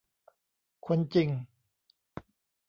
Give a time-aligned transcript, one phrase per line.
[0.85, 1.29] คนจริง?